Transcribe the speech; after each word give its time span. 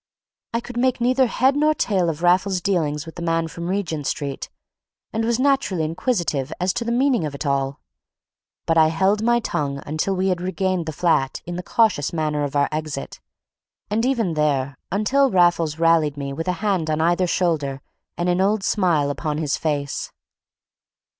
I 0.51 0.61
could 0.61 0.77
make 0.77 0.99
neither 0.99 1.27
head 1.27 1.55
nor 1.55 1.75
tail 1.75 2.09
of 2.09 2.23
Raffles's 2.23 2.59
dealings 2.59 3.05
with 3.05 3.17
the 3.17 3.21
man 3.21 3.47
from 3.47 3.67
Regent 3.67 4.07
Street, 4.07 4.49
and 5.13 5.23
was 5.23 5.39
naturally 5.39 5.83
inquisitive 5.83 6.51
as 6.59 6.73
to 6.73 6.83
the 6.83 6.91
meaning 6.91 7.23
of 7.23 7.35
it 7.35 7.45
all. 7.45 7.79
But 8.65 8.79
I 8.79 8.87
held 8.87 9.21
my 9.21 9.39
tongue 9.39 9.79
until 9.85 10.15
we 10.15 10.29
had 10.29 10.41
regained 10.41 10.87
the 10.87 10.91
flat 10.91 11.43
in 11.45 11.55
the 11.55 11.61
cautious 11.61 12.11
manner 12.13 12.43
of 12.43 12.55
our 12.55 12.67
exit, 12.71 13.19
and 13.91 14.03
even 14.03 14.33
there 14.33 14.79
until 14.91 15.29
Raffles 15.29 15.77
rallied 15.77 16.17
me 16.17 16.33
with 16.33 16.47
a 16.47 16.53
hand 16.65 16.89
on 16.89 16.99
either 16.99 17.27
shoulder 17.27 17.79
and 18.17 18.27
an 18.27 18.41
old 18.41 18.63
smile 18.63 19.11
upon 19.11 19.37
his 19.37 19.55
face. 19.55 20.11